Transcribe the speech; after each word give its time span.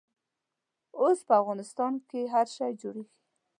اوس 0.99 1.19
په 1.27 1.33
افغانستان 1.41 1.93
کښې 2.07 2.21
هر 2.33 2.47
شی 2.55 2.71
جوړېږي. 2.81 3.15